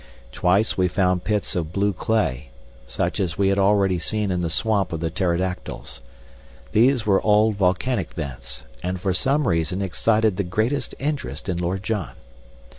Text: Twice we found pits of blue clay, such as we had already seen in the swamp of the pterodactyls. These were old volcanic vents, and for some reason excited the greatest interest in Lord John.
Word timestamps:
Twice 0.31 0.75
we 0.79 0.87
found 0.87 1.23
pits 1.25 1.55
of 1.55 1.71
blue 1.71 1.93
clay, 1.93 2.49
such 2.87 3.19
as 3.19 3.37
we 3.37 3.49
had 3.49 3.59
already 3.59 3.99
seen 3.99 4.31
in 4.31 4.41
the 4.41 4.49
swamp 4.49 4.91
of 4.91 4.99
the 4.99 5.11
pterodactyls. 5.11 6.01
These 6.71 7.05
were 7.05 7.21
old 7.23 7.55
volcanic 7.57 8.15
vents, 8.15 8.63
and 8.81 8.99
for 8.99 9.13
some 9.13 9.47
reason 9.47 9.83
excited 9.83 10.37
the 10.37 10.43
greatest 10.43 10.95
interest 10.97 11.47
in 11.47 11.57
Lord 11.57 11.83
John. 11.83 12.13